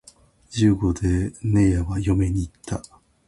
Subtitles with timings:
[0.49, 2.81] 十五でねえやは嫁に行った